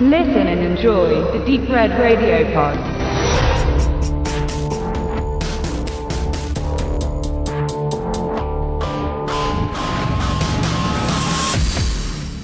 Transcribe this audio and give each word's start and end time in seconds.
Listen 0.00 0.46
and 0.46 0.60
enjoy 0.60 1.08
the 1.32 1.44
Deep 1.44 1.68
Red 1.68 1.90
Radio 1.90 2.44
Pod. 2.54 2.78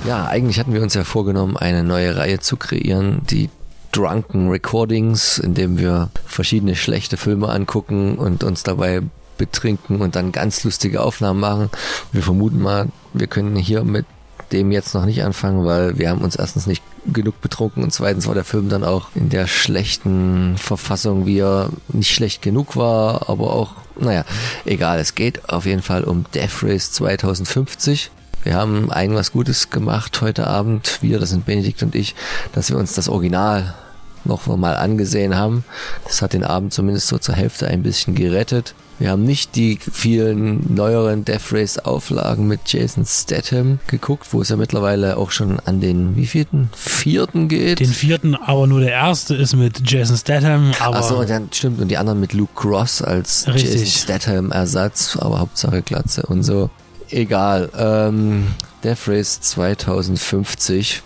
Ja, 0.05 0.27
eigentlich 0.27 0.59
hatten 0.59 0.73
wir 0.73 0.83
uns 0.83 0.95
ja 0.95 1.05
vorgenommen, 1.05 1.57
eine 1.57 1.85
neue 1.85 2.17
Reihe 2.17 2.41
zu 2.41 2.57
kreieren, 2.57 3.21
die 3.31 3.51
Drunken 3.93 4.51
Recordings, 4.51 5.39
in 5.39 5.55
dem 5.55 5.79
wir 5.79 6.11
verschiedene 6.27 6.75
schlechte 6.75 7.17
Filme 7.17 7.51
angucken 7.51 8.19
und 8.19 8.43
uns 8.43 8.65
dabei 8.65 9.01
betrinken 9.39 10.01
und 10.01 10.17
dann 10.17 10.33
ganz 10.33 10.65
lustige 10.65 11.03
Aufnahmen 11.03 11.39
machen. 11.39 11.71
Wir 12.11 12.23
vermuten 12.23 12.61
mal, 12.61 12.89
wir 13.13 13.29
können 13.29 13.55
hier 13.55 13.85
mit 13.85 14.07
dem 14.53 14.73
jetzt 14.73 14.95
noch 14.95 15.05
nicht 15.05 15.23
anfangen, 15.23 15.65
weil 15.65 15.99
wir 15.99 16.11
haben 16.11 16.23
uns 16.23 16.37
erstens 16.37 16.67
nicht 16.67 16.83
genug 17.13 17.41
betrunken 17.41 17.83
und 17.83 17.93
zweitens 17.93 18.27
war 18.27 18.35
der 18.35 18.45
Film 18.45 18.69
dann 18.69 18.85
auch 18.85 19.09
in 19.15 19.29
der 19.29 19.47
schlechten 19.47 20.57
Verfassung, 20.57 21.27
wie 21.27 21.39
er 21.39 21.71
nicht 21.89 22.11
schlecht 22.11 22.43
genug 22.43 22.77
war, 22.77 23.29
aber 23.29 23.53
auch, 23.53 23.73
naja, 23.99 24.25
egal. 24.65 24.99
Es 24.99 25.15
geht 25.15 25.49
auf 25.49 25.67
jeden 25.67 25.83
Fall 25.83 26.05
um 26.05 26.25
Death 26.35 26.63
Race 26.63 26.93
2050. 26.93 28.11
Wir 28.43 28.55
haben 28.55 28.91
ein 28.91 29.15
was 29.15 29.33
Gutes 29.33 29.71
gemacht 29.71 30.21
heute 30.21 30.47
Abend, 30.47 30.99
wir, 31.01 31.19
das 31.19 31.31
sind 31.31 31.47
Benedikt 31.47 31.83
und 31.83 31.95
ich, 31.95 32.15
dass 32.53 32.71
wir 32.71 32.77
uns 32.77 32.93
das 32.93 33.09
Original 33.09 33.75
noch 34.25 34.47
mal 34.47 34.77
angesehen 34.77 35.37
haben. 35.37 35.65
Das 36.05 36.23
hat 36.23 36.33
den 36.33 36.45
Abend 36.45 36.73
zumindest 36.73 37.09
so 37.09 37.19
zur 37.19 37.35
Hälfte 37.35 37.67
ein 37.69 37.83
bisschen 37.83 38.15
gerettet. 38.15 38.75
Wir 38.99 39.11
haben 39.11 39.25
nicht 39.25 39.57
die 39.57 39.79
vielen 39.93 40.73
neueren 40.73 41.25
Death 41.25 41.53
Race 41.53 41.79
Auflagen 41.79 42.47
mit 42.47 42.61
Jason 42.67 43.05
Statham 43.05 43.81
geguckt, 43.89 44.29
wo 44.31 44.41
es 44.41 44.51
ja 44.51 44.57
mittlerweile 44.57 45.17
auch 45.17 45.33
schon 45.33 45.59
an 45.65 45.81
den 45.81 46.15
wievielten? 46.15 46.71
Vierten 46.77 47.49
geht. 47.49 47.81
Den 47.81 47.89
vierten, 47.89 48.37
aber 48.37 48.69
nur 48.69 48.81
der 48.81 48.93
erste 48.93 49.35
ist 49.35 49.57
mit 49.57 49.91
Jason 49.91 50.17
Statham. 50.17 50.71
Aber 50.79 50.99
Achso, 50.99 51.25
dann 51.25 51.49
stimmt, 51.53 51.81
und 51.81 51.89
die 51.89 51.97
anderen 51.97 52.21
mit 52.21 52.35
Luke 52.35 52.53
Cross 52.55 53.03
als 53.03 53.49
Richtig. 53.49 53.73
Jason 53.73 53.87
Statham 53.87 54.53
Ersatz, 54.53 55.17
aber 55.17 55.41
Hauptsache 55.41 55.83
Glatze 55.83 56.23
und 56.27 56.45
so. 56.45 56.71
Egal. 57.11 57.71
Ähm, 57.77 58.47
Death 58.85 59.09
Race 59.09 59.41
2050 59.41 61.03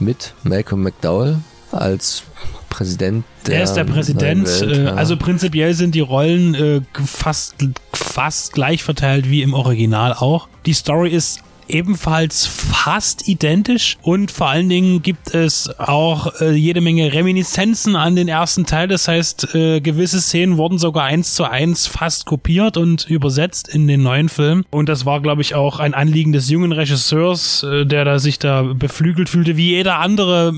mit 0.00 0.34
Malcolm 0.42 0.82
McDowell 0.82 1.38
als 1.72 2.22
Präsident 2.70 3.24
der 3.46 3.58
er 3.58 3.64
ist 3.64 3.74
der 3.74 3.84
Präsident. 3.84 4.46
Welt, 4.46 4.76
äh, 4.76 4.84
ja. 4.84 4.94
Also 4.94 5.16
prinzipiell 5.16 5.74
sind 5.74 5.94
die 5.94 6.00
Rollen 6.00 6.54
äh, 6.54 6.80
fast, 7.04 7.56
fast 7.92 8.52
gleich 8.52 8.82
verteilt 8.82 9.28
wie 9.28 9.42
im 9.42 9.54
Original 9.54 10.12
auch. 10.12 10.48
Die 10.66 10.74
Story 10.74 11.10
ist 11.10 11.40
ebenfalls 11.68 12.46
fast 12.46 13.28
identisch 13.28 13.98
und 14.02 14.30
vor 14.30 14.48
allen 14.48 14.68
Dingen 14.68 15.02
gibt 15.02 15.34
es 15.34 15.70
auch 15.78 16.40
äh, 16.40 16.52
jede 16.52 16.80
Menge 16.80 17.12
Reminiszenzen 17.12 17.96
an 17.96 18.16
den 18.16 18.28
ersten 18.28 18.66
Teil. 18.66 18.88
Das 18.88 19.08
heißt, 19.08 19.54
äh, 19.54 19.80
gewisse 19.80 20.20
Szenen 20.20 20.56
wurden 20.56 20.78
sogar 20.78 21.04
eins 21.04 21.34
zu 21.34 21.44
eins 21.44 21.86
fast 21.86 22.26
kopiert 22.26 22.76
und 22.76 23.08
übersetzt 23.08 23.68
in 23.68 23.86
den 23.86 24.02
neuen 24.02 24.28
Film. 24.28 24.64
Und 24.70 24.88
das 24.88 25.06
war, 25.06 25.20
glaube 25.20 25.42
ich, 25.42 25.54
auch 25.54 25.78
ein 25.78 25.94
Anliegen 25.94 26.32
des 26.32 26.48
jungen 26.50 26.72
Regisseurs, 26.72 27.62
äh, 27.62 27.84
der 27.86 28.04
da 28.04 28.18
sich 28.18 28.38
da 28.38 28.62
beflügelt 28.62 29.28
fühlte, 29.28 29.56
wie 29.56 29.70
jeder 29.70 29.98
andere. 29.98 30.52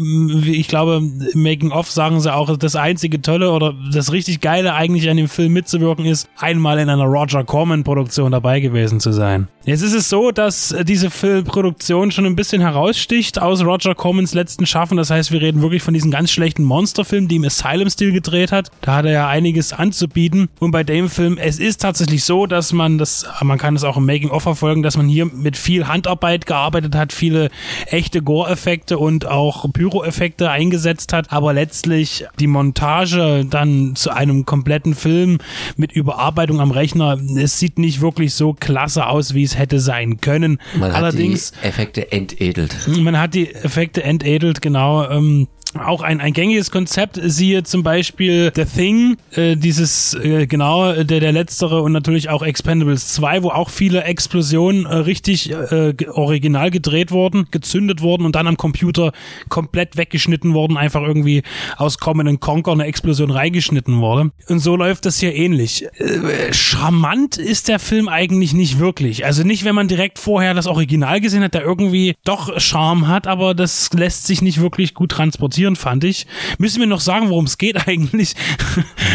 Ich 0.45 0.69
glaube, 0.69 1.03
Making 1.35 1.73
of 1.73 1.91
sagen 1.91 2.21
sie 2.21 2.33
auch, 2.33 2.57
das 2.57 2.77
einzige 2.77 3.23
Tolle 3.23 3.51
oder 3.51 3.75
das 3.93 4.13
richtig 4.13 4.41
Geile 4.41 4.75
eigentlich 4.75 5.09
an 5.09 5.17
dem 5.17 5.29
Film 5.29 5.53
mitzuwirken 5.53 6.05
ist, 6.05 6.29
einmal 6.37 6.79
in 6.79 6.89
einer 6.89 7.05
Roger 7.05 7.45
Corman 7.45 7.85
Produktion 7.85 8.33
dabei 8.33 8.61
gewesen 8.61 9.01
zu 9.01 9.13
sein. 9.13 9.49
Jetzt 9.65 9.83
ist 9.83 9.93
es 9.93 10.09
so, 10.09 10.31
dass 10.31 10.73
äh, 10.73 10.85
diese 11.01 11.11
Filmproduktion 11.11 12.11
schon 12.11 12.27
ein 12.27 12.37
bisschen 12.37 12.61
heraussticht 12.61 13.41
aus 13.41 13.65
Roger 13.65 13.95
Cormans 13.95 14.35
letzten 14.35 14.67
Schaffen. 14.67 14.99
Das 14.99 15.09
heißt, 15.09 15.33
wir 15.33 15.41
reden 15.41 15.63
wirklich 15.63 15.83
von 15.83 15.95
diesen 15.95 16.11
ganz 16.11 16.31
schlechten 16.31 16.63
Monsterfilmen, 16.63 17.27
die 17.27 17.37
im 17.37 17.45
Asylum-Stil 17.45 18.13
gedreht 18.13 18.53
hat. 18.53 18.71
Da 18.83 18.97
hat 18.97 19.07
er 19.07 19.13
ja 19.13 19.29
einiges 19.29 19.73
anzubieten. 19.73 20.51
Und 20.59 20.73
bei 20.73 20.85
dem 20.85 21.09
Film, 21.09 21.39
es 21.39 21.59
ist 21.59 21.81
tatsächlich 21.81 22.25
so, 22.25 22.45
dass 22.45 22.75
man 22.75 22.99
das, 22.99 23.27
man 23.41 23.57
kann 23.57 23.77
es 23.77 23.85
auch 23.85 23.97
im 23.97 24.05
Making-of 24.05 24.43
verfolgen, 24.43 24.83
dass 24.83 24.99
man 24.99 25.09
hier 25.09 25.25
mit 25.25 25.57
viel 25.57 25.89
Handarbeit 25.89 26.45
gearbeitet 26.45 26.95
hat, 26.95 27.15
viele 27.15 27.49
echte 27.87 28.21
Gore-Effekte 28.21 28.99
und 28.99 29.25
auch 29.25 29.73
Pyro-Effekte 29.73 30.51
eingesetzt 30.51 31.15
hat. 31.15 31.33
Aber 31.33 31.55
letztlich 31.55 32.27
die 32.39 32.47
Montage 32.47 33.47
dann 33.49 33.97
zu 33.97 34.11
einem 34.11 34.45
kompletten 34.45 34.95
Film 34.95 35.39
mit 35.79 35.93
Überarbeitung 35.93 36.61
am 36.61 36.73
Rechner, 36.73 37.19
es 37.39 37.59
sieht 37.59 37.79
nicht 37.79 38.03
wirklich 38.03 38.35
so 38.35 38.53
klasse 38.53 39.07
aus, 39.07 39.33
wie 39.33 39.45
es 39.45 39.57
hätte 39.57 39.81
sein 39.81 40.21
können. 40.21 40.59
Man 40.79 40.90
Allerdings, 40.95 41.53
hat 41.53 41.63
die 41.63 41.69
Effekte 41.69 42.13
entedelt. 42.13 42.75
man 42.99 43.19
hat 43.19 43.35
die 43.35 43.55
Effekte 43.55 44.03
entedelt, 44.03 44.63
genau. 44.63 45.09
Ähm, 45.09 45.49
auch 45.79 46.03
ein, 46.03 46.21
ein 46.21 46.33
gängiges 46.33 46.71
Konzept, 46.71 47.19
siehe 47.23 47.63
zum 47.63 47.83
Beispiel 47.83 48.53
The 48.55 48.65
Thing, 48.65 49.17
äh, 49.33 49.57
dieses, 49.57 50.15
äh, 50.15 50.47
genau, 50.47 50.93
der, 51.05 51.21
der 51.21 51.33
letztere 51.33 51.83
und 51.83 51.93
natürlich 51.93 52.29
auch 52.29 52.43
Expendables 52.43 53.09
2, 53.15 53.45
wo 53.45 53.51
auch 53.51 53.71
viele 53.71 54.03
Explosionen 54.03 54.87
äh, 54.87 54.97
richtig 54.97 55.51
äh, 55.51 55.95
original 56.09 56.71
gedreht 56.71 57.13
wurden, 57.13 57.47
gezündet 57.51 58.03
wurden 58.03 58.25
und 58.25 58.35
dann 58.35 58.47
am 58.47 58.57
Computer 58.57 59.13
komplett 59.49 59.97
weggeschnitten 59.97 60.55
wurden, 60.55 60.77
einfach 60.77 61.03
irgendwie 61.03 61.43
aus 61.77 61.99
Common 61.99 62.41
Conquer 62.41 62.73
eine 62.73 62.85
Explosion 62.85 63.31
reingeschnitten 63.31 64.01
wurde. 64.01 64.33
Und 64.49 64.59
so 64.59 64.77
läuft 64.77 65.07
das 65.07 65.21
hier 65.21 65.35
ähnlich. 65.35 65.87
Äh, 65.99 66.53
charmant 66.53 67.37
ist 67.37 67.69
der 67.69 67.79
Film 67.79 68.09
eigentlich 68.09 68.55
nicht 68.55 68.79
wirklich. 68.79 69.25
Also 69.25 69.45
nicht, 69.45 69.65
wenn 69.65 69.75
man 69.75 69.89
direkt 69.89 70.19
vorher 70.19 70.55
das 70.55 70.67
Original 70.67 71.21
gesehen 71.21 71.45
hat, 71.45 71.55
der 71.55 71.63
irgendwie 71.63 72.17
doch 72.25 72.59
Charme 72.61 73.07
hat, 73.07 73.27
aber 73.27 73.55
das 73.55 73.93
lässt 73.93 74.27
sich 74.27 74.43
nicht 74.43 74.61
wirklich 74.61 74.95
gut 74.95 75.13
transportieren, 75.13 75.60
fand 75.77 76.05
ich. 76.05 76.27
Müssen 76.59 76.81
wir 76.81 76.87
noch 76.87 77.01
sagen, 77.01 77.31
worum 77.31 77.45
es 77.45 77.59
geht 77.59 77.77
eigentlich? 77.89 78.35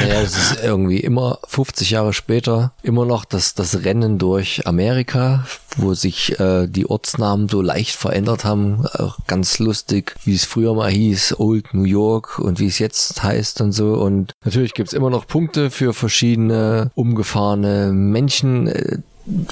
Naja, 0.02 0.22
es 0.22 0.38
ist 0.38 0.64
irgendwie 0.64 1.00
immer 1.00 1.40
50 1.48 1.92
Jahre 1.92 2.14
später 2.14 2.74
immer 2.84 3.06
noch 3.06 3.26
das, 3.26 3.54
das 3.54 3.84
Rennen 3.84 4.18
durch 4.18 4.68
Amerika, 4.68 5.46
wo 5.78 5.94
sich 5.94 6.40
äh, 6.40 6.68
die 6.68 6.90
Ortsnamen 6.90 7.50
so 7.50 7.62
leicht 7.62 7.96
verändert 7.96 8.46
haben. 8.46 8.86
Auch 8.86 9.18
ganz 9.28 9.60
lustig, 9.60 10.16
wie 10.24 10.36
es 10.36 10.46
früher 10.46 10.74
mal 10.74 10.92
hieß, 10.92 11.40
Old 11.40 11.74
New 11.74 11.84
York 11.84 12.40
und 12.40 12.60
wie 12.60 12.68
es 12.68 12.80
jetzt 12.80 13.24
heißt 13.24 13.62
und 13.62 13.72
so. 13.72 13.94
Und 13.94 14.34
natürlich 14.44 14.74
gibt's 14.74 14.94
immer 14.94 15.10
noch 15.10 15.28
Punkte 15.28 15.70
für 15.70 15.94
verschiedene 15.94 16.92
umgefahrene 16.96 17.92
Menschen. 17.94 18.68
Äh, 18.68 18.98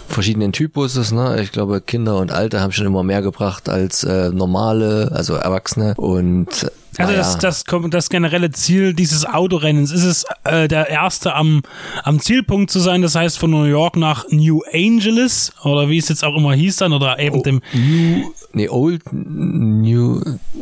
verschiedenen 0.08 0.52
Typuses, 0.52 1.12
ne? 1.12 1.42
Ich 1.42 1.52
glaube, 1.52 1.82
Kinder 1.82 2.18
und 2.18 2.32
Alte 2.32 2.62
haben 2.62 2.72
schon 2.72 2.86
immer 2.86 3.04
mehr 3.04 3.22
gebracht 3.22 3.70
als 3.70 4.04
äh, 4.04 4.30
normale, 4.30 5.12
also 5.14 5.34
Erwachsene. 5.34 5.96
Und 5.98 6.72
Also 6.98 7.14
das, 7.14 7.38
das, 7.38 7.64
das 7.90 8.10
generelle 8.10 8.52
Ziel 8.52 8.94
dieses 8.94 9.26
Autorennens 9.26 9.92
ist 9.92 10.04
es, 10.04 10.26
äh, 10.44 10.68
der 10.68 10.90
erste 10.90 11.36
am, 11.36 11.62
am 12.04 12.20
Zielpunkt 12.20 12.72
zu 12.72 12.80
sein, 12.80 13.02
das 13.02 13.16
heißt 13.16 13.38
von 13.38 13.52
New 13.52 13.64
York 13.64 13.96
nach 13.98 14.26
New 14.30 14.62
Angeles 14.72 15.54
oder 15.64 15.90
wie 15.90 15.98
es 15.98 16.10
jetzt 16.10 16.24
auch 16.24 16.36
immer 16.36 16.54
hieß 16.54 16.78
dann 16.78 16.94
oder 16.94 17.20
eben 17.20 17.44
dem, 17.44 17.62
New, 17.74 18.32
nee, 18.54 18.70
Old 18.70 19.02
New, 19.12 20.22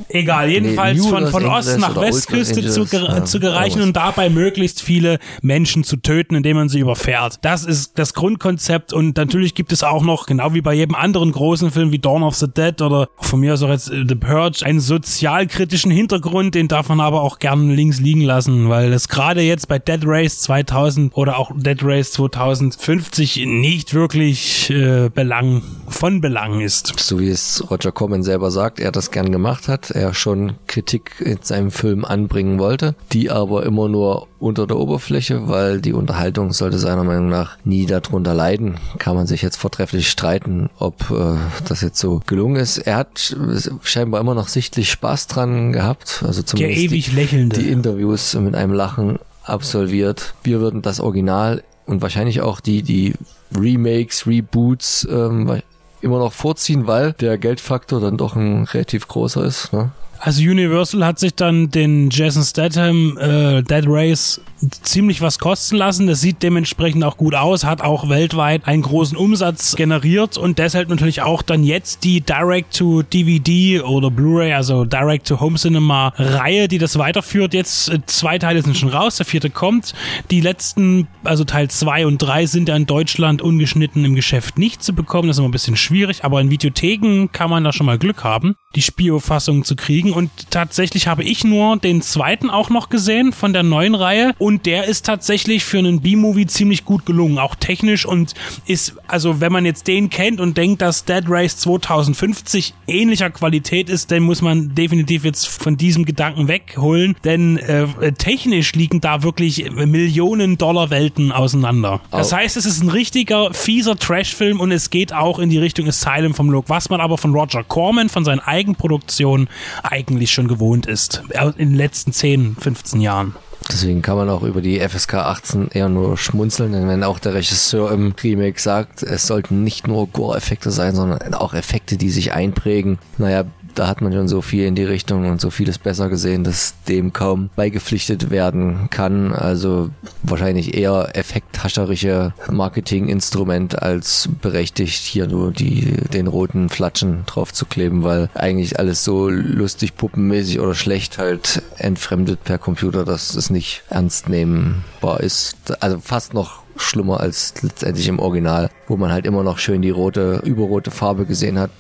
egal, 0.10 0.50
jedenfalls 0.50 0.98
New 1.00 1.10
von, 1.10 1.28
von 1.28 1.46
Ost 1.46 1.78
nach 1.80 2.00
Westküste 2.00 2.66
zu, 2.70 2.86
ja, 2.86 3.26
zu 3.26 3.40
gereichen 3.40 3.82
und 3.82 3.96
dabei 3.96 4.30
möglichst 4.30 4.82
viele 4.82 5.20
Menschen 5.42 5.84
zu 5.84 5.98
töten, 5.98 6.36
indem 6.36 6.58
man 6.58 6.70
sie 6.70 6.80
überfährt. 6.80 7.40
Das 7.42 7.66
ist 7.66 8.00
das 8.00 8.14
Grundkonzept 8.14 8.94
und 8.94 9.18
natürlich 9.18 9.56
gibt 9.56 9.72
es 9.72 9.84
auch 9.84 10.04
noch, 10.04 10.26
genau 10.26 10.54
wie 10.54 10.62
bei 10.62 10.74
jedem 10.74 10.96
anderen 10.96 11.32
großen 11.32 11.72
Film 11.72 11.92
wie 11.92 12.00
Dawn 12.00 12.24
of 12.24 12.36
the 12.36 12.48
Dead 12.48 12.82
oder 12.82 13.10
von 13.18 13.40
mir 13.40 13.54
aus 13.54 13.64
auch 13.64 13.70
jetzt 13.70 13.92
äh, 13.92 14.06
The 14.08 14.16
Purge, 14.16 14.66
einen 14.66 14.80
sozialkritischen 14.80 15.92
Hintergrund, 15.92 16.21
den 16.52 16.68
darf 16.68 16.90
man 16.90 17.00
aber 17.00 17.22
auch 17.22 17.40
gern 17.40 17.70
links 17.70 18.00
liegen 18.00 18.22
lassen, 18.22 18.70
weil 18.70 18.94
es 18.94 19.08
gerade 19.08 19.42
jetzt 19.42 19.68
bei 19.68 19.80
Dead 19.80 20.02
Race 20.04 20.40
2000 20.42 21.16
oder 21.16 21.38
auch 21.38 21.52
Dead 21.56 21.82
Race 21.84 22.12
2050 22.14 23.46
nicht 23.46 23.94
wirklich 23.94 24.70
äh, 24.70 25.10
Belang, 25.10 25.62
von 25.88 26.22
Belang 26.22 26.62
ist. 26.62 26.94
so 27.00 27.20
wie 27.20 27.30
es 27.30 27.64
Roger 27.70 27.92
Corman 27.92 28.24
selber 28.24 28.52
sagt, 28.52 28.80
er 28.80 28.92
das 28.92 29.12
gern 29.12 29.32
gemacht 29.32 29.68
hat, 29.68 29.92
er 29.92 30.14
schon 30.14 30.54
Kritik 30.68 31.16
in 31.20 31.40
seinem 31.42 31.72
Film 31.72 32.06
anbringen 32.06 32.60
wollte, 32.60 32.96
die 33.12 33.30
aber 33.30 33.64
immer 33.64 33.90
nur 33.90 34.28
unter 34.42 34.66
der 34.66 34.78
Oberfläche, 34.78 35.48
weil 35.48 35.82
die 35.82 35.94
Unterhaltung 35.94 36.52
sollte 36.52 36.80
seiner 36.80 37.04
Meinung 37.04 37.30
nach 37.30 37.58
nie 37.64 37.86
darunter 37.86 38.34
leiden. 38.34 38.78
Kann 38.98 39.16
man 39.16 39.28
sich 39.28 39.42
jetzt 39.42 39.58
vortrefflich 39.58 40.10
streiten, 40.10 40.70
ob 40.80 41.12
äh, 41.12 41.38
das 41.68 41.82
jetzt 41.82 42.00
so 42.00 42.22
gelungen 42.26 42.56
ist. 42.56 42.80
Er 42.80 42.98
hat 42.98 43.36
scheinbar 43.84 44.20
immer 44.20 44.34
noch 44.34 44.48
sichtlich 44.48 44.90
Spaß 44.90 45.28
dran 45.28 45.72
gehabt, 45.72 46.11
also 46.24 46.42
Der 46.42 46.46
zumindest 46.46 46.82
ewig 46.82 47.06
die, 47.10 47.16
Lächelnde. 47.16 47.60
die 47.60 47.70
Interviews 47.70 48.34
mit 48.36 48.56
einem 48.56 48.74
Lachen 48.74 49.20
absolviert. 49.44 50.34
Wir 50.44 50.60
würden 50.60 50.82
das 50.82 51.00
Original 51.00 51.64
und 51.86 52.02
wahrscheinlich 52.02 52.42
auch 52.42 52.60
die, 52.60 52.84
die 52.84 53.14
Remakes, 53.56 54.28
Reboots 54.28 55.08
ähm, 55.12 55.62
immer 56.02 56.20
noch 56.20 56.34
vorziehen, 56.34 56.88
weil 56.88 57.14
der 57.14 57.38
Geldfaktor 57.38 58.00
dann 58.00 58.18
doch 58.18 58.36
ein 58.36 58.64
relativ 58.64 59.08
großer 59.08 59.44
ist. 59.44 59.74
Ne? 59.74 59.92
Also 60.20 60.42
Universal 60.42 61.04
hat 61.06 61.20
sich 61.20 61.34
dann 61.34 61.72
den 61.72 62.10
Jason 62.12 62.44
Statham 62.44 63.18
äh, 63.18 63.64
Dead 63.64 63.86
Race 63.88 64.40
ziemlich 64.84 65.22
was 65.22 65.40
kosten 65.40 65.76
lassen. 65.78 66.08
Das 66.08 66.22
sieht 66.22 66.44
dementsprechend 66.44 67.04
auch 67.04 67.18
gut 67.18 67.36
aus, 67.36 67.64
hat 67.64 67.82
auch 67.82 68.10
weltweit 68.10 68.68
einen 68.68 68.82
großen 68.82 69.18
Umsatz 69.18 69.76
generiert 69.76 70.38
und 70.38 70.60
deshalb 70.60 70.90
natürlich 70.90 71.22
auch 71.22 71.42
dann 71.42 71.64
jetzt 71.64 72.04
die 72.04 72.22
Direct-to-DVD 72.22 73.82
oder 73.82 74.12
Blu-ray, 74.12 74.54
also 74.54 74.86
Direct-to-Home 74.86 75.58
Cinema 75.58 76.14
Reihe, 76.18 76.68
die 76.68 76.78
das 76.78 76.98
weiterführt. 76.98 77.54
Jetzt 77.54 77.90
äh, 77.90 78.00
zwei 78.06 78.38
Teile 78.38 78.62
sind 78.62 78.78
schon 78.78 78.90
raus, 78.90 79.18
der 79.18 79.26
vierte 79.26 79.50
kommt. 79.50 79.94
Die 80.30 80.42
letzten, 80.42 81.08
also 81.24 81.44
Teil 81.44 81.70
zwei 81.70 82.06
und 82.06 82.20
drei 82.20 82.46
sind 82.46 82.70
ja 82.70 82.76
in 82.76 82.86
Deutschland 82.86 83.42
ungeschnitten 83.42 84.06
im 84.06 84.16
Geschäft 84.16 84.58
nicht 84.58 84.84
zu 84.84 84.94
bekommen. 84.94 85.28
Das 85.28 85.36
ist 85.36 85.40
immer 85.40 85.50
ein 85.50 85.52
bisschen 85.52 85.78
schwierig, 85.78 86.24
aber 86.24 86.42
in 86.42 86.50
Videotheken 86.52 87.30
kann 87.32 87.50
man 87.50 87.64
da 87.64 87.74
schon 87.74 87.86
mal 87.86 87.98
Glück 87.98 88.24
haben, 88.24 88.56
die 88.76 88.82
Spio-Fassung 88.82 89.64
zu 89.64 89.76
kriegen. 89.76 90.14
Und 90.14 90.30
tatsächlich 90.52 91.08
habe 91.08 91.24
ich 91.24 91.44
nur 91.44 91.78
den 91.78 92.02
zweiten 92.02 92.50
auch 92.50 92.70
noch 92.70 92.90
gesehen 92.90 93.34
von 93.34 93.54
der 93.54 93.64
neuen 93.64 93.96
Reihe 93.96 94.34
und 94.38 94.51
der 94.60 94.86
ist 94.86 95.06
tatsächlich 95.06 95.64
für 95.64 95.80
einen 95.80 96.02
B-Movie 96.02 96.48
ziemlich 96.48 96.86
gut 96.86 97.06
gelungen, 97.06 97.38
auch 97.38 97.56
technisch 97.56 98.06
und 98.06 98.34
ist, 98.66 98.96
also 99.08 99.42
wenn 99.42 99.52
man 99.52 99.66
jetzt 99.66 99.88
den 99.88 100.10
kennt 100.10 100.40
und 100.40 100.58
denkt, 100.58 100.82
dass 100.82 101.06
Dead 101.06 101.24
Race 101.28 101.58
2050 101.58 102.74
ähnlicher 102.88 103.30
Qualität 103.30 103.90
ist, 103.90 104.12
dann 104.12 104.24
muss 104.24 104.42
man 104.42 104.76
definitiv 104.76 105.24
jetzt 105.24 105.48
von 105.48 105.78
diesem 105.78 106.06
Gedanken 106.06 106.48
wegholen, 106.48 107.16
denn 107.24 107.58
äh, 107.58 108.12
technisch 108.14 108.74
liegen 108.74 109.02
da 109.02 109.24
wirklich 109.24 109.72
Millionen 109.72 110.58
Dollar 110.58 110.90
Welten 110.90 111.32
auseinander. 111.32 112.02
Das 112.12 112.34
heißt, 112.34 112.58
es 112.58 112.66
ist 112.66 112.84
ein 112.84 112.90
richtiger 112.90 113.54
fieser 113.54 113.98
Trash-Film 113.98 114.60
und 114.60 114.72
es 114.72 114.90
geht 114.90 115.14
auch 115.14 115.40
in 115.40 115.50
die 115.50 115.58
Richtung 115.58 115.88
Asylum 115.88 116.34
vom 116.34 116.50
Look, 116.50 116.70
was 116.70 116.90
man 116.90 117.02
aber 117.02 117.18
von 117.18 117.34
Roger 117.34 117.64
Corman, 117.64 118.10
von 118.10 118.26
seinen 118.26 118.40
Eigenproduktionen 118.40 119.48
eigentlich 119.84 120.32
schon 120.32 120.48
gewohnt 120.48 120.86
ist. 120.86 121.24
In 121.58 121.70
den 121.70 121.76
letzten 121.76 122.12
10, 122.14 122.58
15 122.60 123.02
Jahren. 123.02 123.36
Deswegen 123.72 124.02
kann 124.02 124.18
man 124.18 124.30
auch 124.30 124.44
über 124.44 124.62
die 124.62 124.80
FSK 124.80 125.16
18 125.16 125.70
eher 125.70 125.90
nur 125.90 126.18
schmunzeln, 126.18 126.74
denn 126.74 126.88
wenn 126.88 127.04
auch 127.04 127.20
der 127.20 127.34
Regisseur 127.34 127.92
im 127.92 128.14
Remake 128.22 128.60
sagt, 128.60 129.04
es 129.04 129.28
sollten 129.28 129.64
nicht 129.64 129.88
nur 129.88 130.08
Gore-Effekte 130.08 130.72
sein, 130.72 130.96
sondern 130.96 131.34
auch 131.34 131.54
Effekte, 131.54 131.98
die 131.98 132.10
sich 132.10 132.34
einprägen. 132.34 133.00
Naja, 133.18 133.46
da 133.76 133.88
hat 133.88 134.02
man 134.02 134.14
schon 134.14 134.28
so 134.28 134.42
viel 134.42 134.66
in 134.66 134.76
die 134.76 134.84
Richtung 134.84 135.30
und 135.30 135.42
so 135.42 135.50
vieles 135.50 135.78
besser 135.78 136.10
gesehen, 136.10 136.44
dass 136.44 136.76
dem 136.88 137.14
kaum 137.14 137.50
beigepflichtet 137.56 138.30
werden 138.30 138.90
kann. 138.90 139.34
Also 139.34 139.90
wahrscheinlich 140.24 140.76
eher 140.76 141.10
effekthascherische 141.14 142.34
Marketinginstrument 142.50 143.82
als 143.82 144.30
berechtigt, 144.42 145.02
hier 145.02 145.28
nur 145.28 145.52
die, 145.52 145.98
den 146.14 146.28
roten 146.28 146.70
Flatschen 146.70 147.26
drauf 147.26 147.54
zu 147.54 147.66
kleben, 147.66 148.04
weil 148.04 148.30
eigentlich 148.34 148.80
alles 148.80 149.04
so 149.04 149.30
lustig, 149.30 149.96
puppenmäßig 149.96 150.60
oder 150.60 150.76
schlecht 150.76 151.18
halt 151.18 151.62
entfremdet 151.78 152.44
per 152.44 152.58
Computer, 152.58 153.06
dass 153.06 153.36
es 153.36 153.50
nicht 153.50 153.84
ernst 153.90 154.30
nehmbar 154.30 155.20
ist. 155.22 155.82
Also 155.82 156.00
fast 156.00 156.34
noch 156.34 156.62
schlimmer 156.92 157.20
als 157.20 157.54
letztendlich 157.62 158.08
im 158.08 158.20
Original, 158.20 158.70
wo 158.88 158.98
man 158.98 159.12
halt 159.12 159.26
immer 159.26 159.44
noch 159.44 159.58
schön 159.58 159.82
die 159.82 159.90
rote, 159.90 160.42
überrote 160.44 160.92
Farbe 160.92 161.26
gesehen 161.26 161.58
hat, 161.58 161.72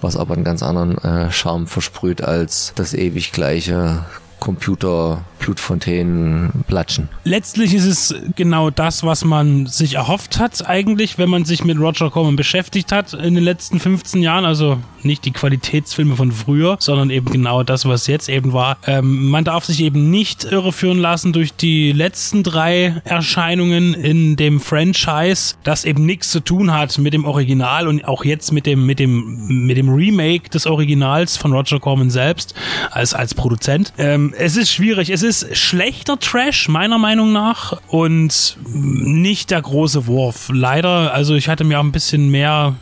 was 0.00 0.16
aber 0.16 0.34
einen 0.34 0.44
ganz 0.44 0.62
anderen 0.62 0.98
äh, 0.98 1.32
Charme 1.32 1.66
versprüht 1.66 2.22
als 2.22 2.72
das 2.76 2.94
ewig 2.94 3.32
gleiche 3.32 4.04
Computer 4.38 5.24
Blutfontänen 5.38 6.64
platschen. 6.66 7.08
Letztlich 7.24 7.74
ist 7.74 7.84
es 7.84 8.14
genau 8.36 8.70
das, 8.70 9.02
was 9.04 9.24
man 9.24 9.66
sich 9.66 9.94
erhofft 9.94 10.38
hat 10.38 10.68
eigentlich, 10.68 11.18
wenn 11.18 11.30
man 11.30 11.44
sich 11.44 11.64
mit 11.64 11.78
Roger 11.78 12.10
Corman 12.10 12.36
beschäftigt 12.36 12.92
hat 12.92 13.14
in 13.14 13.34
den 13.34 13.44
letzten 13.44 13.80
15 13.80 14.22
Jahren. 14.22 14.44
Also 14.44 14.78
nicht 15.02 15.24
die 15.24 15.30
Qualitätsfilme 15.30 16.16
von 16.16 16.32
früher, 16.32 16.76
sondern 16.80 17.10
eben 17.10 17.30
genau 17.30 17.62
das, 17.62 17.86
was 17.86 18.06
jetzt 18.06 18.28
eben 18.28 18.52
war. 18.52 18.78
Ähm, 18.86 19.28
man 19.28 19.44
darf 19.44 19.64
sich 19.64 19.80
eben 19.82 20.10
nicht 20.10 20.44
irreführen 20.44 20.98
lassen 20.98 21.32
durch 21.32 21.54
die 21.54 21.92
letzten 21.92 22.42
drei 22.42 23.00
Erscheinungen 23.04 23.94
in 23.94 24.36
dem 24.36 24.60
Franchise, 24.60 25.54
das 25.62 25.84
eben 25.84 26.04
nichts 26.04 26.30
zu 26.30 26.40
tun 26.40 26.72
hat 26.72 26.98
mit 26.98 27.12
dem 27.12 27.24
Original 27.24 27.88
und 27.88 28.04
auch 28.06 28.24
jetzt 28.24 28.52
mit 28.52 28.66
dem, 28.66 28.86
mit 28.86 28.98
dem, 28.98 29.66
mit 29.66 29.76
dem 29.76 29.88
Remake 29.88 30.50
des 30.50 30.66
Originals 30.66 31.36
von 31.36 31.52
Roger 31.52 31.80
Corman 31.80 32.10
selbst 32.10 32.54
als, 32.90 33.14
als 33.14 33.34
Produzent. 33.34 33.92
Ähm, 33.98 34.34
es 34.36 34.56
ist 34.56 34.70
schwierig. 34.70 35.10
Es 35.10 35.22
ist 35.28 35.56
schlechter 35.56 36.18
Trash, 36.18 36.68
meiner 36.68 36.98
Meinung 36.98 37.32
nach, 37.32 37.80
und 37.86 38.58
nicht 38.66 39.50
der 39.50 39.62
große 39.62 40.06
Wurf. 40.06 40.50
Leider, 40.52 41.14
also 41.14 41.34
ich 41.34 41.48
hatte 41.48 41.62
mir 41.62 41.78
auch 41.78 41.84
ein 41.84 41.92
bisschen 41.92 42.30
mehr 42.30 42.74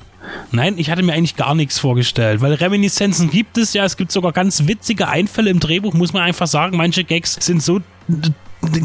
Nein, 0.50 0.74
ich 0.76 0.90
hatte 0.90 1.02
mir 1.02 1.12
eigentlich 1.12 1.36
gar 1.36 1.54
nichts 1.54 1.78
vorgestellt, 1.78 2.40
weil 2.40 2.54
Reminiszenzen 2.54 3.30
gibt 3.30 3.58
es 3.58 3.74
ja. 3.74 3.84
Es 3.84 3.96
gibt 3.96 4.10
sogar 4.10 4.32
ganz 4.32 4.66
witzige 4.66 5.08
Einfälle 5.08 5.50
im 5.50 5.60
Drehbuch, 5.60 5.94
muss 5.94 6.12
man 6.12 6.22
einfach 6.22 6.46
sagen. 6.46 6.76
Manche 6.76 7.04
Gags 7.04 7.36
sind 7.40 7.62
so 7.62 7.80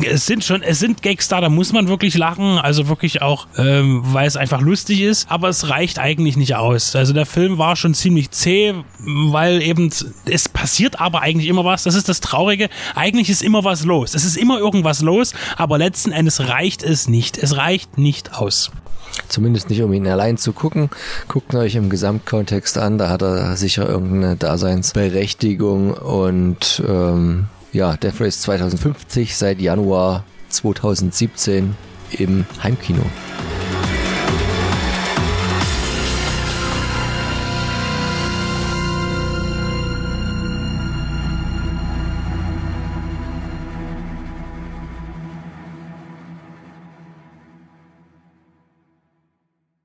es 0.06 0.26
sind 0.26 0.44
schon, 0.44 0.62
es 0.64 0.80
sind 0.80 1.02
Gags 1.02 1.28
da, 1.28 1.42
da 1.42 1.50
muss 1.50 1.74
man 1.74 1.88
wirklich 1.88 2.18
lachen, 2.18 2.58
also 2.58 2.88
wirklich 2.88 3.22
auch, 3.22 3.48
ähm, 3.58 4.02
weil 4.04 4.28
es 4.28 4.38
einfach 4.38 4.62
lustig 4.62 5.02
ist, 5.02 5.30
aber 5.30 5.50
es 5.50 5.70
reicht 5.70 6.00
eigentlich 6.00 6.38
nicht 6.38 6.56
aus. 6.56 6.96
Also 6.96 7.14
der 7.14 7.26
Film 7.26 7.58
war 7.58 7.76
schon 7.76 7.94
ziemlich 7.94 8.32
zäh, 8.32 8.74
weil 9.00 9.62
eben 9.62 9.92
es 10.26 10.50
passiert 10.50 11.00
aber 11.00 11.22
eigentlich 11.22 11.48
immer 11.48 11.66
was. 11.66 11.84
Das 11.84 11.96
ist 11.96 12.10
das 12.10 12.20
Traurige. 12.20 12.70
Eigentlich 12.96 13.30
ist 13.30 13.42
immer 13.44 13.64
was 13.64 13.86
los. 13.86 14.14
Es 14.14 14.26
ist 14.26 14.38
immer 14.38 14.60
irgendwas 14.60 15.02
los, 15.02 15.34
aber 15.58 15.78
letzten 15.78 16.12
Endes 16.12 16.48
reicht 16.48 16.84
es 16.84 17.08
nicht. 17.08 17.38
Es 17.38 17.56
reicht 17.58 17.98
nicht 17.98 18.34
aus. 18.34 18.72
Zumindest 19.28 19.70
nicht, 19.70 19.82
um 19.82 19.94
ihn 19.94 20.08
allein 20.08 20.38
zu 20.38 20.54
gucken. 20.54 20.90
Guckt 21.28 21.54
euch 21.56 21.76
im 21.76 21.90
Gesamtkontext 21.90 22.78
an, 22.78 22.98
da 22.98 23.10
hat 23.10 23.22
er 23.22 23.56
sicher 23.58 23.88
irgendeine 23.88 24.36
Daseinsberechtigung 24.36 25.94
und 25.94 26.82
ähm, 26.88 27.48
ja, 27.74 27.96
Death 27.98 28.22
Race 28.22 28.42
2050 28.42 29.36
seit 29.36 29.60
Januar 29.60 30.24
2017 30.50 31.76
im 32.12 32.46
Heimkino. 32.62 33.04